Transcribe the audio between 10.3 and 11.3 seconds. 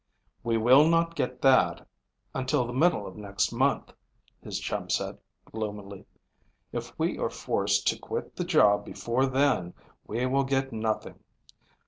get nothing.